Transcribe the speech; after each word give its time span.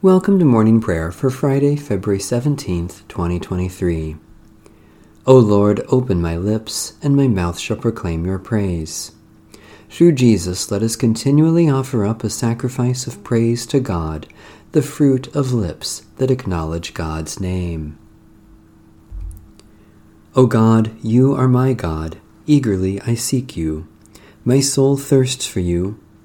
Welcome 0.00 0.38
to 0.38 0.44
morning 0.44 0.80
prayer 0.80 1.10
for 1.10 1.28
Friday, 1.28 1.74
February 1.74 2.20
17th, 2.20 3.02
2023. 3.08 4.14
O 5.26 5.36
Lord, 5.36 5.84
open 5.88 6.22
my 6.22 6.36
lips, 6.36 6.92
and 7.02 7.16
my 7.16 7.26
mouth 7.26 7.58
shall 7.58 7.78
proclaim 7.78 8.24
your 8.24 8.38
praise. 8.38 9.10
Through 9.90 10.12
Jesus, 10.12 10.70
let 10.70 10.84
us 10.84 10.94
continually 10.94 11.68
offer 11.68 12.06
up 12.06 12.22
a 12.22 12.30
sacrifice 12.30 13.08
of 13.08 13.24
praise 13.24 13.66
to 13.66 13.80
God, 13.80 14.28
the 14.70 14.82
fruit 14.82 15.34
of 15.34 15.52
lips 15.52 16.04
that 16.18 16.30
acknowledge 16.30 16.94
God's 16.94 17.40
name. 17.40 17.98
O 20.36 20.46
God, 20.46 20.96
you 21.02 21.34
are 21.34 21.48
my 21.48 21.72
God. 21.72 22.18
Eagerly 22.46 23.00
I 23.00 23.16
seek 23.16 23.56
you. 23.56 23.88
My 24.44 24.60
soul 24.60 24.96
thirsts 24.96 25.44
for 25.44 25.58
you, 25.58 25.98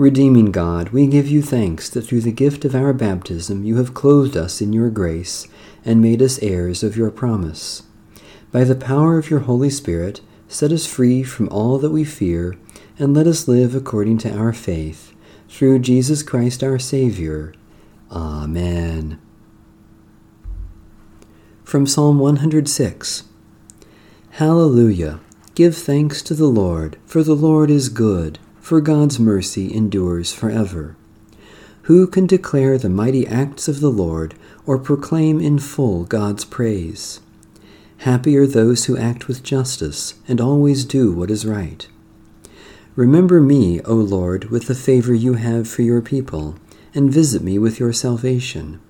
Redeeming 0.00 0.50
God, 0.50 0.88
we 0.88 1.06
give 1.06 1.28
you 1.28 1.42
thanks 1.42 1.90
that 1.90 2.06
through 2.06 2.22
the 2.22 2.32
gift 2.32 2.64
of 2.64 2.74
our 2.74 2.94
baptism 2.94 3.64
you 3.64 3.76
have 3.76 3.92
clothed 3.92 4.34
us 4.34 4.62
in 4.62 4.72
your 4.72 4.88
grace 4.88 5.46
and 5.84 6.00
made 6.00 6.22
us 6.22 6.38
heirs 6.38 6.82
of 6.82 6.96
your 6.96 7.10
promise. 7.10 7.82
By 8.50 8.64
the 8.64 8.74
power 8.74 9.18
of 9.18 9.28
your 9.28 9.40
Holy 9.40 9.68
Spirit, 9.68 10.22
set 10.48 10.72
us 10.72 10.86
free 10.86 11.22
from 11.22 11.50
all 11.50 11.76
that 11.80 11.90
we 11.90 12.04
fear, 12.04 12.56
and 12.98 13.12
let 13.12 13.26
us 13.26 13.46
live 13.46 13.74
according 13.74 14.16
to 14.20 14.34
our 14.34 14.54
faith. 14.54 15.14
Through 15.50 15.80
Jesus 15.80 16.22
Christ 16.22 16.62
our 16.62 16.78
Savior. 16.78 17.52
Amen. 18.10 19.20
From 21.62 21.86
Psalm 21.86 22.18
106 22.18 23.24
Hallelujah! 24.30 25.20
Give 25.54 25.76
thanks 25.76 26.22
to 26.22 26.32
the 26.32 26.46
Lord, 26.46 26.96
for 27.04 27.22
the 27.22 27.34
Lord 27.34 27.70
is 27.70 27.90
good 27.90 28.38
for 28.70 28.80
God's 28.80 29.18
mercy 29.18 29.74
endures 29.74 30.32
forever. 30.32 30.94
Who 31.90 32.06
can 32.06 32.28
declare 32.28 32.78
the 32.78 32.88
mighty 32.88 33.26
acts 33.26 33.66
of 33.66 33.80
the 33.80 33.90
Lord 33.90 34.36
or 34.64 34.78
proclaim 34.78 35.40
in 35.40 35.58
full 35.58 36.04
God's 36.04 36.44
praise? 36.44 37.18
Happy 38.06 38.36
are 38.36 38.46
those 38.46 38.84
who 38.84 38.96
act 38.96 39.26
with 39.26 39.42
justice 39.42 40.14
and 40.28 40.40
always 40.40 40.84
do 40.84 41.12
what 41.12 41.32
is 41.32 41.44
right. 41.44 41.88
Remember 42.94 43.40
me, 43.40 43.80
O 43.80 43.94
Lord, 43.94 44.50
with 44.50 44.68
the 44.68 44.76
favor 44.76 45.14
you 45.14 45.34
have 45.34 45.68
for 45.68 45.82
your 45.82 46.00
people, 46.00 46.54
and 46.94 47.12
visit 47.12 47.42
me 47.42 47.58
with 47.58 47.80
your 47.80 47.92
salvation, 47.92 48.80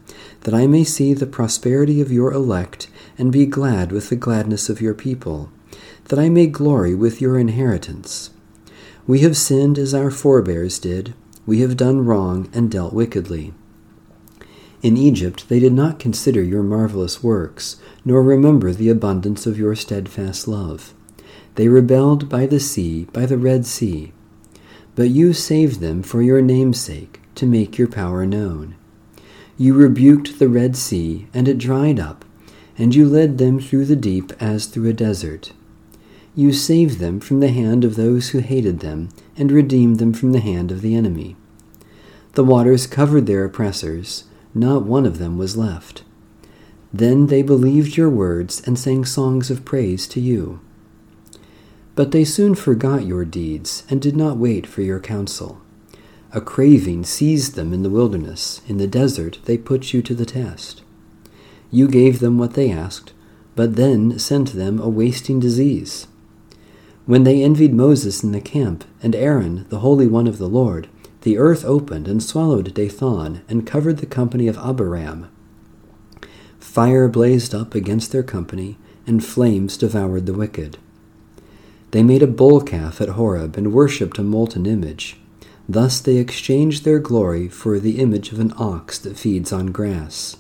that 0.43 0.53
I 0.53 0.66
may 0.66 0.84
see 0.84 1.15
the 1.15 1.25
prosperity 1.25 2.03
of 2.03 2.12
your 2.12 2.34
elect 2.34 2.88
and 3.16 3.32
be 3.32 3.47
glad 3.47 3.93
with 3.93 4.10
the 4.10 4.16
gladness 4.16 4.69
of 4.69 4.82
your 4.82 4.93
people, 4.93 5.50
that 6.09 6.19
I 6.19 6.28
may 6.28 6.49
glory 6.49 6.94
with 6.94 7.22
your 7.22 7.38
inheritance. 7.38 8.28
We 9.06 9.21
have 9.21 9.37
sinned 9.37 9.78
as 9.78 9.94
our 9.94 10.11
forebears 10.11 10.78
did. 10.78 11.15
We 11.47 11.61
have 11.61 11.77
done 11.77 12.05
wrong 12.05 12.49
and 12.53 12.71
dealt 12.71 12.93
wickedly. 12.93 13.53
In 14.83 14.97
Egypt 14.97 15.49
they 15.49 15.61
did 15.61 15.72
not 15.72 15.99
consider 15.99 16.43
your 16.43 16.62
marvelous 16.62 17.22
works, 17.22 17.77
nor 18.05 18.22
remember 18.22 18.72
the 18.72 18.88
abundance 18.88 19.47
of 19.47 19.59
your 19.59 19.75
steadfast 19.75 20.49
love. 20.49 20.94
They 21.56 21.69
rebelled 21.69 22.28
by 22.28 22.47
the 22.47 22.61
sea, 22.61 23.05
by 23.12 23.27
the 23.27 23.37
Red 23.37 23.66
Sea. 23.66 24.12
But 24.94 25.11
you 25.11 25.32
saved 25.32 25.81
them 25.81 26.03
for 26.03 26.22
your 26.22 26.41
name's 26.41 26.81
sake, 26.81 27.21
to 27.34 27.47
make 27.47 27.78
your 27.78 27.88
power 27.88 28.25
known. 28.25 28.77
You 29.59 29.75
rebuked 29.75 30.38
the 30.38 30.49
Red 30.49 30.77
Sea, 30.77 31.27
and 31.34 31.49
it 31.49 31.59
dried 31.59 32.00
up, 32.00 32.25
and 32.78 32.94
you 32.94 33.06
led 33.06 33.38
them 33.38 33.61
through 33.61 33.84
the 33.87 33.97
deep 33.97 34.32
as 34.41 34.67
through 34.67 34.88
a 34.88 34.94
desert. 34.94 35.53
You 36.37 36.53
saved 36.53 37.01
them 37.01 37.19
from 37.19 37.41
the 37.41 37.49
hand 37.49 37.85
of 37.85 37.97
those 37.97 38.29
who 38.29 38.39
hated 38.39 38.81
them, 38.81 39.09
and 39.37 39.51
redeemed 39.51 39.99
them 39.99 40.13
from 40.13 40.33
the 40.33 40.41
hand 40.41 40.71
of 40.71 40.81
the 40.81 40.95
enemy. 40.95 41.37
The 42.35 42.45
waters 42.45 42.87
covered 42.87 43.27
their 43.27 43.45
oppressors, 43.45 44.25
not 44.55 44.85
one 44.85 45.07
of 45.07 45.19
them 45.19 45.39
was 45.39 45.57
left. 45.57 46.05
Then 46.93 47.27
they 47.27 47.43
believed 47.43 47.97
your 47.97 48.11
words 48.11 48.63
and 48.67 48.79
sang 48.79 49.05
songs 49.05 49.51
of 49.51 49.65
praise 49.65 50.07
to 50.09 50.21
you. 50.21 50.61
But 51.95 52.13
they 52.13 52.25
soon 52.25 52.55
forgot 52.55 53.07
your 53.07 53.25
deeds 53.25 53.85
and 53.91 54.01
did 54.01 54.17
not 54.17 54.37
wait 54.37 54.67
for 54.67 54.83
your 54.83 55.01
counsel. 55.01 55.61
A 56.33 56.41
craving 56.41 57.05
seized 57.05 57.57
them 57.57 57.73
in 57.73 57.83
the 57.83 57.91
wilderness. 57.91 58.61
In 58.69 58.77
the 58.77 58.87
desert 58.87 59.41
they 59.45 59.59
put 59.59 59.93
you 59.93 60.01
to 60.03 60.15
the 60.15 60.25
test. 60.25 60.83
You 61.73 61.89
gave 61.89 62.21
them 62.21 62.39
what 62.39 62.55
they 62.55 62.71
asked, 62.71 63.12
but 63.57 63.77
then 63.77 64.19
sent 64.19 64.53
them 64.53 64.81
a 64.81 64.89
wasting 64.89 65.41
disease. 65.41 66.07
When 67.10 67.25
they 67.25 67.43
envied 67.43 67.75
Moses 67.75 68.22
in 68.22 68.31
the 68.31 68.41
camp, 68.41 68.84
and 69.03 69.16
Aaron, 69.16 69.66
the 69.69 69.81
Holy 69.81 70.06
One 70.06 70.28
of 70.28 70.38
the 70.38 70.48
Lord, 70.48 70.87
the 71.22 71.38
earth 71.38 71.65
opened 71.65 72.06
and 72.06 72.22
swallowed 72.22 72.72
Dathan, 72.72 73.43
and 73.48 73.66
covered 73.66 73.97
the 73.97 74.06
company 74.06 74.47
of 74.47 74.56
Abiram. 74.56 75.26
Fire 76.60 77.09
blazed 77.09 77.53
up 77.53 77.75
against 77.75 78.12
their 78.12 78.22
company, 78.22 78.78
and 79.09 79.25
flames 79.25 79.76
devoured 79.76 80.26
the 80.26 80.32
wicked. 80.32 80.78
They 81.91 82.04
made 82.04 82.22
a 82.22 82.28
bull 82.28 82.60
calf 82.60 83.00
at 83.00 83.09
Horeb, 83.09 83.56
and 83.56 83.72
worshipped 83.72 84.20
a 84.20 84.22
molten 84.22 84.65
image. 84.65 85.16
Thus 85.69 85.99
they 85.99 86.19
exchanged 86.19 86.84
their 86.84 87.00
glory 87.00 87.49
for 87.49 87.81
the 87.81 87.99
image 87.99 88.31
of 88.31 88.38
an 88.38 88.53
ox 88.56 89.00
that 89.00 89.19
feeds 89.19 89.53
on 89.53 89.72
grass. 89.72 90.37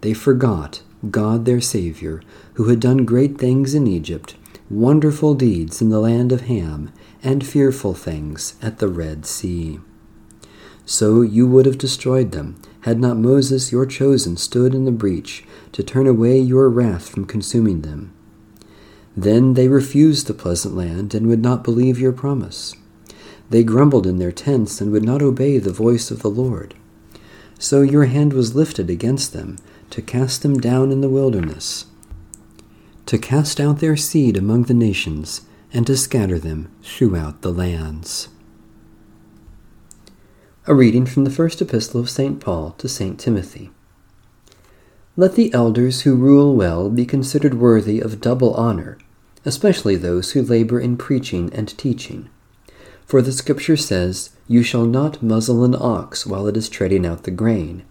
They 0.00 0.12
forgot 0.12 0.82
God 1.12 1.44
their 1.44 1.60
Saviour, 1.60 2.20
who 2.54 2.64
had 2.64 2.80
done 2.80 3.04
great 3.04 3.38
things 3.38 3.76
in 3.76 3.86
Egypt 3.86 4.34
wonderful 4.74 5.34
deeds 5.34 5.80
in 5.80 5.88
the 5.88 6.00
land 6.00 6.32
of 6.32 6.42
Ham, 6.42 6.92
and 7.22 7.46
fearful 7.46 7.94
things 7.94 8.56
at 8.60 8.78
the 8.78 8.88
Red 8.88 9.24
Sea. 9.24 9.78
So 10.84 11.22
you 11.22 11.46
would 11.46 11.64
have 11.64 11.78
destroyed 11.78 12.32
them, 12.32 12.60
had 12.80 12.98
not 12.98 13.16
Moses 13.16 13.70
your 13.70 13.86
chosen 13.86 14.36
stood 14.36 14.74
in 14.74 14.84
the 14.84 14.90
breach 14.90 15.44
to 15.72 15.84
turn 15.84 16.08
away 16.08 16.38
your 16.40 16.68
wrath 16.68 17.08
from 17.08 17.24
consuming 17.24 17.82
them. 17.82 18.12
Then 19.16 19.54
they 19.54 19.68
refused 19.68 20.26
the 20.26 20.34
pleasant 20.34 20.74
land 20.74 21.14
and 21.14 21.28
would 21.28 21.40
not 21.40 21.62
believe 21.62 22.00
your 22.00 22.12
promise. 22.12 22.74
They 23.50 23.62
grumbled 23.62 24.08
in 24.08 24.18
their 24.18 24.32
tents 24.32 24.80
and 24.80 24.90
would 24.90 25.04
not 25.04 25.22
obey 25.22 25.58
the 25.58 25.72
voice 25.72 26.10
of 26.10 26.20
the 26.20 26.30
Lord. 26.30 26.74
So 27.60 27.82
your 27.82 28.06
hand 28.06 28.32
was 28.32 28.56
lifted 28.56 28.90
against 28.90 29.32
them 29.32 29.58
to 29.90 30.02
cast 30.02 30.42
them 30.42 30.58
down 30.58 30.90
in 30.90 31.00
the 31.00 31.08
wilderness 31.08 31.86
to 33.06 33.18
cast 33.18 33.60
out 33.60 33.80
their 33.80 33.96
seed 33.96 34.36
among 34.36 34.64
the 34.64 34.74
nations, 34.74 35.42
and 35.72 35.86
to 35.86 35.96
scatter 35.96 36.38
them 36.38 36.70
throughout 36.82 37.42
the 37.42 37.52
lands. 37.52 38.28
A 40.66 40.74
reading 40.74 41.04
from 41.04 41.24
the 41.24 41.30
first 41.30 41.60
epistle 41.60 42.00
of 42.00 42.08
St. 42.08 42.40
Paul 42.40 42.70
to 42.78 42.88
St. 42.88 43.20
Timothy. 43.20 43.70
Let 45.16 45.34
the 45.34 45.52
elders 45.52 46.02
who 46.02 46.16
rule 46.16 46.56
well 46.56 46.88
be 46.88 47.04
considered 47.04 47.54
worthy 47.54 48.00
of 48.00 48.20
double 48.20 48.54
honor, 48.54 48.96
especially 49.44 49.96
those 49.96 50.32
who 50.32 50.42
labor 50.42 50.80
in 50.80 50.96
preaching 50.96 51.52
and 51.52 51.76
teaching. 51.76 52.30
For 53.04 53.20
the 53.20 53.32
Scripture 53.32 53.76
says, 53.76 54.30
You 54.48 54.62
shall 54.62 54.86
not 54.86 55.22
muzzle 55.22 55.64
an 55.64 55.76
ox 55.78 56.26
while 56.26 56.46
it 56.46 56.56
is 56.56 56.68
treading 56.68 57.04
out 57.04 57.24
the 57.24 57.30
grain, 57.30 57.84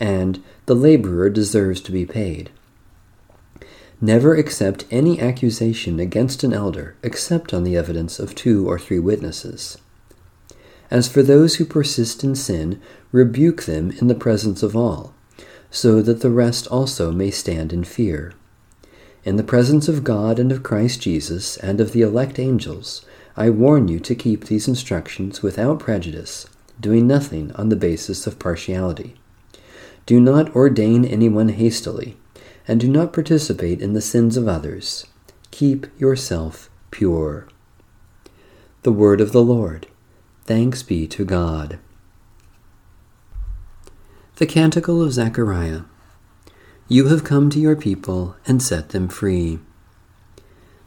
and 0.00 0.42
the 0.66 0.74
laborer 0.74 1.30
deserves 1.30 1.80
to 1.82 1.92
be 1.92 2.04
paid. 2.04 2.50
Never 4.00 4.34
accept 4.34 4.84
any 4.90 5.20
accusation 5.20 5.98
against 5.98 6.44
an 6.44 6.52
elder 6.52 6.96
except 7.02 7.54
on 7.54 7.64
the 7.64 7.76
evidence 7.76 8.18
of 8.18 8.34
two 8.34 8.68
or 8.68 8.78
three 8.78 8.98
witnesses. 8.98 9.78
As 10.90 11.08
for 11.08 11.22
those 11.22 11.56
who 11.56 11.64
persist 11.64 12.22
in 12.22 12.34
sin, 12.34 12.80
rebuke 13.10 13.62
them 13.62 13.90
in 13.92 14.08
the 14.08 14.14
presence 14.14 14.62
of 14.62 14.76
all, 14.76 15.14
so 15.70 16.02
that 16.02 16.20
the 16.20 16.30
rest 16.30 16.66
also 16.68 17.10
may 17.10 17.30
stand 17.30 17.72
in 17.72 17.84
fear. 17.84 18.34
In 19.24 19.36
the 19.36 19.42
presence 19.42 19.88
of 19.88 20.04
God 20.04 20.38
and 20.38 20.52
of 20.52 20.62
Christ 20.62 21.00
Jesus 21.00 21.56
and 21.56 21.80
of 21.80 21.92
the 21.92 22.02
elect 22.02 22.38
angels, 22.38 23.04
I 23.34 23.50
warn 23.50 23.88
you 23.88 23.98
to 24.00 24.14
keep 24.14 24.44
these 24.44 24.68
instructions 24.68 25.42
without 25.42 25.80
prejudice, 25.80 26.46
doing 26.78 27.06
nothing 27.06 27.50
on 27.52 27.70
the 27.70 27.76
basis 27.76 28.26
of 28.26 28.38
partiality. 28.38 29.16
Do 30.04 30.20
not 30.20 30.54
ordain 30.54 31.04
anyone 31.04 31.48
hastily, 31.48 32.16
and 32.68 32.80
do 32.80 32.88
not 32.88 33.12
participate 33.12 33.80
in 33.80 33.92
the 33.92 34.00
sins 34.00 34.36
of 34.36 34.48
others. 34.48 35.06
Keep 35.50 35.86
yourself 36.00 36.68
pure. 36.90 37.48
The 38.82 38.92
Word 38.92 39.20
of 39.20 39.32
the 39.32 39.42
Lord. 39.42 39.86
Thanks 40.44 40.82
be 40.82 41.06
to 41.08 41.24
God. 41.24 41.78
The 44.36 44.46
Canticle 44.46 45.02
of 45.02 45.12
Zechariah. 45.12 45.82
You 46.88 47.08
have 47.08 47.24
come 47.24 47.50
to 47.50 47.58
your 47.58 47.74
people 47.74 48.36
and 48.46 48.62
set 48.62 48.90
them 48.90 49.08
free. 49.08 49.58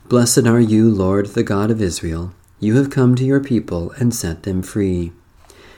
Blessed 0.07 0.45
are 0.45 0.59
you, 0.59 0.89
Lord, 0.89 1.27
the 1.27 1.43
God 1.43 1.71
of 1.71 1.81
Israel. 1.81 2.33
You 2.59 2.77
have 2.77 2.89
come 2.89 3.15
to 3.15 3.25
your 3.25 3.39
people 3.39 3.91
and 3.99 4.13
set 4.13 4.43
them 4.43 4.61
free. 4.61 5.11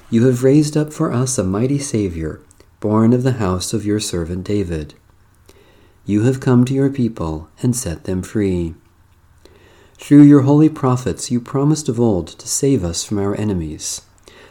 You 0.10 0.28
have 0.28 0.44
raised 0.44 0.76
up 0.76 0.92
for 0.94 1.12
us 1.12 1.38
a 1.38 1.44
mighty 1.44 1.80
Saviour, 1.80 2.42
born 2.80 3.14
of 3.14 3.24
the 3.24 3.34
house 3.34 3.74
of 3.74 3.86
your 3.86 4.00
servant 4.00 4.44
David. 4.44 4.94
You 6.06 6.24
have 6.24 6.40
come 6.40 6.66
to 6.66 6.74
your 6.74 6.90
people 6.90 7.50
and 7.62 7.76
set 7.76 8.06
them 8.06 8.24
free. 8.24 8.74
Through 9.96 10.24
your 10.24 10.42
holy 10.42 10.68
prophets, 10.68 11.30
you 11.30 11.40
promised 11.40 11.88
of 11.88 12.00
old 12.00 12.28
to 12.28 12.48
save 12.48 12.84
us 12.84 13.04
from 13.04 13.20
our 13.20 13.36
enemies, 13.36 14.02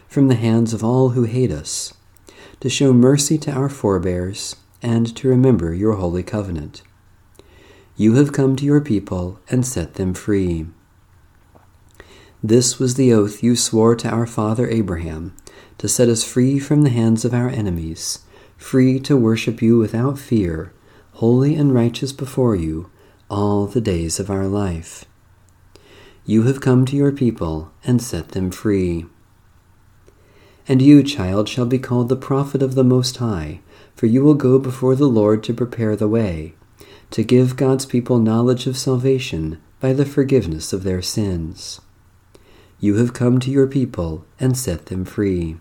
from 0.07 0.29
the 0.29 0.35
hands 0.35 0.73
of 0.73 0.83
all 0.83 1.09
who 1.09 1.23
hate 1.23 1.51
us, 1.51 1.93
to 2.61 2.69
show 2.69 2.93
mercy 2.93 3.37
to 3.39 3.51
our 3.51 3.67
forebears 3.67 4.55
and 4.81 5.13
to 5.17 5.27
remember 5.27 5.73
your 5.73 5.95
holy 5.95 6.23
covenant. 6.23 6.83
You 7.97 8.15
have 8.15 8.31
come 8.31 8.55
to 8.55 8.65
your 8.65 8.81
people 8.81 9.39
and 9.49 9.65
set 9.65 9.95
them 9.95 10.13
free. 10.13 10.67
This 12.41 12.79
was 12.79 12.95
the 12.95 13.13
oath 13.13 13.43
you 13.43 13.55
swore 13.55 13.95
to 13.97 14.09
our 14.09 14.25
father 14.25 14.69
Abraham, 14.69 15.35
to 15.77 15.89
set 15.89 16.07
us 16.07 16.23
free 16.23 16.59
from 16.59 16.83
the 16.83 16.89
hands 16.89 17.25
of 17.25 17.33
our 17.33 17.49
enemies, 17.49 18.19
free 18.57 18.99
to 19.01 19.17
worship 19.17 19.61
you 19.61 19.77
without 19.77 20.17
fear, 20.17 20.73
holy 21.21 21.55
and 21.55 21.73
righteous 21.73 22.11
before 22.11 22.55
you, 22.55 22.91
all 23.29 23.65
the 23.65 23.81
days 23.81 24.19
of 24.19 24.29
our 24.29 24.47
life. 24.47 25.05
You 26.25 26.43
have 26.43 26.61
come 26.61 26.85
to 26.85 26.95
your 26.95 27.11
people 27.11 27.71
and 27.83 28.01
set 28.01 28.29
them 28.29 28.51
free. 28.51 29.05
And 30.67 30.81
you, 30.81 31.01
child, 31.01 31.49
shall 31.49 31.65
be 31.65 31.79
called 31.79 32.09
the 32.09 32.15
prophet 32.15 32.61
of 32.61 32.75
the 32.75 32.83
Most 32.83 33.17
High 33.17 33.61
for 34.01 34.07
you 34.07 34.23
will 34.23 34.33
go 34.33 34.57
before 34.57 34.95
the 34.95 35.07
Lord 35.07 35.43
to 35.43 35.53
prepare 35.53 35.95
the 35.95 36.07
way, 36.07 36.55
to 37.11 37.23
give 37.23 37.55
God's 37.55 37.85
people 37.85 38.17
knowledge 38.17 38.65
of 38.65 38.75
salvation 38.75 39.61
by 39.79 39.93
the 39.93 40.05
forgiveness 40.05 40.73
of 40.73 40.83
their 40.83 41.03
sins. 41.03 41.81
You 42.79 42.95
have 42.95 43.13
come 43.13 43.39
to 43.41 43.51
your 43.51 43.67
people 43.67 44.25
and 44.39 44.57
set 44.57 44.87
them 44.87 45.05
free. 45.05 45.57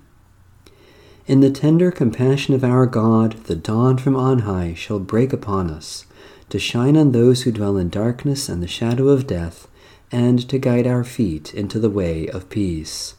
In 1.31 1.39
the 1.39 1.51
tender 1.53 1.93
compassion 1.93 2.55
of 2.55 2.65
our 2.65 2.87
God, 2.87 3.45
the 3.45 3.55
dawn 3.55 3.99
from 3.99 4.17
on 4.17 4.41
high 4.41 4.75
shall 4.75 4.99
break 4.99 5.33
upon 5.33 5.71
us, 5.71 6.05
to 6.49 6.59
shine 6.59 6.97
on 6.97 7.13
those 7.13 7.43
who 7.43 7.53
dwell 7.53 7.77
in 7.77 7.89
darkness 7.89 8.49
and 8.49 8.61
the 8.61 8.67
shadow 8.67 9.11
of 9.11 9.29
death, 9.29 9.69
and 10.11 10.49
to 10.49 10.59
guide 10.59 10.89
our 10.89 11.05
feet 11.05 11.55
into 11.55 11.79
the 11.79 11.89
way 11.89 12.27
of 12.27 12.51
peace. 12.51 13.15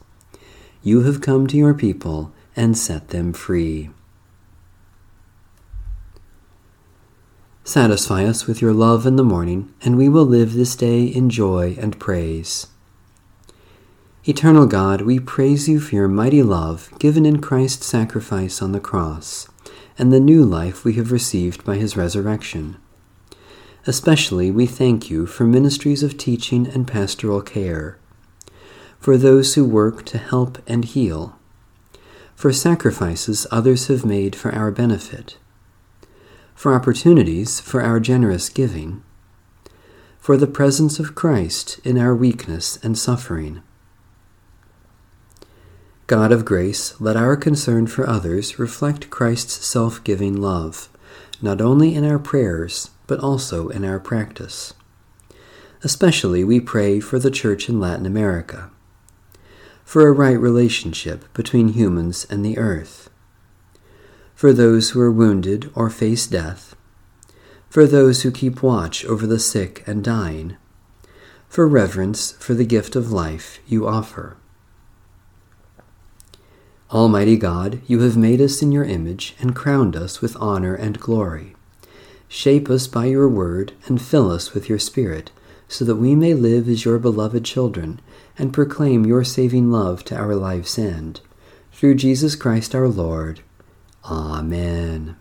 You 0.83 1.03
have 1.03 1.21
come 1.21 1.47
to 1.47 1.55
your 1.55 1.73
people 1.73 2.33
and 2.53 2.77
set 2.77 3.07
them 3.11 3.31
free. 3.31 3.91
Satisfy 7.63 8.25
us 8.25 8.45
with 8.45 8.61
your 8.61 8.73
love 8.73 9.05
in 9.05 9.15
the 9.15 9.23
morning, 9.23 9.73
and 9.81 9.97
we 9.97 10.09
will 10.09 10.25
live 10.25 10.51
this 10.51 10.75
day 10.75 11.05
in 11.05 11.29
joy 11.29 11.77
and 11.79 11.97
praise. 11.97 12.67
Eternal 14.27 14.67
God, 14.67 15.01
we 15.01 15.19
praise 15.19 15.67
you 15.67 15.79
for 15.79 15.95
your 15.95 16.07
mighty 16.07 16.43
love 16.43 16.91
given 16.99 17.25
in 17.25 17.41
Christ's 17.41 17.87
sacrifice 17.87 18.61
on 18.61 18.71
the 18.71 18.79
cross, 18.79 19.47
and 19.97 20.13
the 20.13 20.19
new 20.19 20.45
life 20.45 20.85
we 20.85 20.93
have 20.93 21.11
received 21.11 21.65
by 21.65 21.77
his 21.77 21.97
resurrection. 21.97 22.77
Especially 23.87 24.51
we 24.51 24.67
thank 24.67 25.09
you 25.09 25.25
for 25.25 25.45
ministries 25.45 26.03
of 26.03 26.17
teaching 26.17 26.67
and 26.67 26.87
pastoral 26.87 27.41
care, 27.41 27.97
for 28.99 29.17
those 29.17 29.55
who 29.55 29.65
work 29.65 30.05
to 30.05 30.19
help 30.19 30.59
and 30.67 30.85
heal, 30.85 31.39
for 32.35 32.53
sacrifices 32.53 33.47
others 33.49 33.87
have 33.87 34.05
made 34.05 34.35
for 34.35 34.53
our 34.53 34.69
benefit 34.69 35.37
for 36.61 36.75
opportunities 36.75 37.59
for 37.59 37.81
our 37.81 37.99
generous 37.99 38.47
giving, 38.47 39.01
for 40.19 40.37
the 40.37 40.45
presence 40.45 40.99
of 40.99 41.15
Christ 41.15 41.79
in 41.83 41.97
our 41.97 42.15
weakness 42.15 42.77
and 42.83 42.95
suffering. 42.95 43.63
God 46.11 46.33
of 46.33 46.43
grace, 46.43 46.99
let 46.99 47.15
our 47.15 47.37
concern 47.37 47.87
for 47.87 48.05
others 48.05 48.59
reflect 48.59 49.09
Christ's 49.09 49.65
self 49.65 50.03
giving 50.03 50.41
love, 50.41 50.89
not 51.41 51.61
only 51.61 51.95
in 51.95 52.03
our 52.03 52.19
prayers, 52.19 52.89
but 53.07 53.21
also 53.21 53.69
in 53.69 53.85
our 53.85 53.97
practice. 53.97 54.73
Especially 55.85 56.43
we 56.43 56.59
pray 56.59 56.99
for 56.99 57.17
the 57.17 57.31
Church 57.31 57.69
in 57.69 57.79
Latin 57.79 58.05
America, 58.05 58.71
for 59.85 60.05
a 60.05 60.11
right 60.11 60.37
relationship 60.37 61.33
between 61.33 61.69
humans 61.69 62.27
and 62.29 62.43
the 62.43 62.57
earth 62.57 63.09
for 64.35 64.51
those 64.51 64.89
who 64.89 64.99
are 64.99 65.09
wounded 65.09 65.71
or 65.75 65.89
face 65.89 66.27
death, 66.27 66.75
for 67.69 67.87
those 67.87 68.23
who 68.23 68.31
keep 68.31 68.61
watch 68.61 69.05
over 69.05 69.25
the 69.25 69.39
sick 69.39 69.81
and 69.87 70.03
dying, 70.03 70.57
for 71.47 71.65
reverence 71.65 72.33
for 72.33 72.53
the 72.53 72.65
gift 72.65 72.97
of 72.97 73.13
life 73.13 73.59
you 73.65 73.87
offer. 73.87 74.35
Almighty 76.91 77.37
God, 77.37 77.81
you 77.87 78.01
have 78.01 78.17
made 78.17 78.41
us 78.41 78.61
in 78.61 78.73
your 78.73 78.83
image 78.83 79.33
and 79.39 79.55
crowned 79.55 79.95
us 79.95 80.19
with 80.21 80.35
honor 80.41 80.75
and 80.75 80.99
glory. 80.99 81.55
Shape 82.27 82.69
us 82.69 82.85
by 82.85 83.05
your 83.05 83.29
word 83.29 83.71
and 83.87 84.01
fill 84.01 84.29
us 84.29 84.53
with 84.53 84.67
your 84.67 84.79
Spirit, 84.79 85.31
so 85.69 85.85
that 85.85 85.95
we 85.95 86.15
may 86.15 86.33
live 86.33 86.67
as 86.67 86.83
your 86.83 86.99
beloved 86.99 87.45
children 87.45 88.01
and 88.37 88.53
proclaim 88.53 89.05
your 89.05 89.23
saving 89.23 89.71
love 89.71 90.03
to 90.05 90.17
our 90.17 90.35
life's 90.35 90.77
end. 90.77 91.21
Through 91.71 91.95
Jesus 91.95 92.35
Christ 92.35 92.75
our 92.75 92.89
Lord. 92.89 93.39
Amen. 94.03 95.15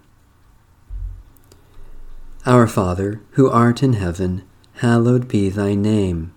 Our 2.47 2.67
Father, 2.67 3.21
who 3.33 3.49
art 3.49 3.81
in 3.83 3.93
heaven, 3.93 4.43
hallowed 4.75 5.29
be 5.29 5.51
thy 5.51 5.75
name. 5.75 6.33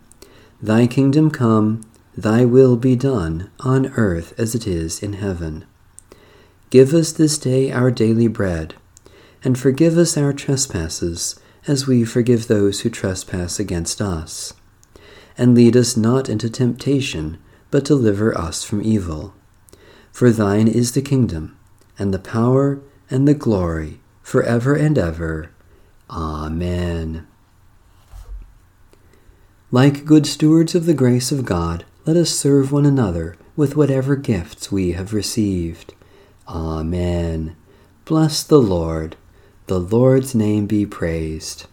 Thy 0.61 0.85
kingdom 0.85 1.31
come, 1.31 1.81
thy 2.15 2.45
will 2.45 2.75
be 2.75 2.95
done, 2.95 3.49
on 3.61 3.87
earth 3.95 4.33
as 4.37 4.55
it 4.55 4.67
is 4.67 5.01
in 5.01 5.13
heaven. 5.13 5.65
Give 6.69 6.93
us 6.93 7.11
this 7.11 7.37
day 7.37 7.71
our 7.71 7.91
daily 7.91 8.27
bread, 8.27 8.75
and 9.43 9.57
forgive 9.57 9.97
us 9.97 10.17
our 10.17 10.33
trespasses, 10.33 11.39
as 11.67 11.87
we 11.87 12.03
forgive 12.03 12.47
those 12.47 12.81
who 12.81 12.89
trespass 12.89 13.59
against 13.59 14.01
us. 14.01 14.53
And 15.37 15.55
lead 15.55 15.75
us 15.75 15.97
not 15.97 16.29
into 16.29 16.49
temptation, 16.49 17.37
but 17.71 17.85
deliver 17.85 18.37
us 18.37 18.63
from 18.63 18.83
evil. 18.83 19.33
For 20.11 20.29
thine 20.29 20.67
is 20.67 20.91
the 20.91 21.01
kingdom 21.01 21.57
and 21.97 22.13
the 22.13 22.19
power 22.19 22.81
and 23.09 23.27
the 23.27 23.33
glory 23.33 23.99
forever 24.21 24.75
and 24.75 24.97
ever. 24.97 25.49
Amen. 26.09 27.27
Like 29.71 30.05
good 30.05 30.27
stewards 30.27 30.75
of 30.75 30.85
the 30.85 30.93
grace 30.93 31.31
of 31.31 31.45
God, 31.45 31.85
let 32.05 32.17
us 32.17 32.29
serve 32.31 32.71
one 32.71 32.85
another 32.85 33.37
with 33.55 33.77
whatever 33.77 34.15
gifts 34.15 34.71
we 34.71 34.91
have 34.91 35.13
received. 35.13 35.93
Amen. 36.47 37.55
Bless 38.03 38.43
the 38.43 38.59
Lord. 38.59 39.15
The 39.67 39.79
Lord's 39.79 40.35
name 40.35 40.65
be 40.65 40.85
praised. 40.85 41.65